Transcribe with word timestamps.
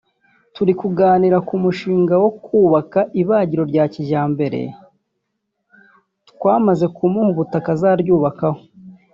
turi 0.55 0.73
kuganira 0.81 1.37
ku 1.47 1.55
mushinga 1.63 2.13
wo 2.23 2.29
kubaka 2.45 2.99
ibagiro 3.21 3.63
rya 3.71 3.85
kijyambere 3.93 4.61
twamaze 6.31 6.85
kumuha 6.95 7.27
ubutaka 7.33 7.69
azaryubakaho 7.75 8.61